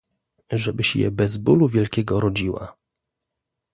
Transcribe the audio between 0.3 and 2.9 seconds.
"Żebyś je bez bólu wielkiego rodziła..."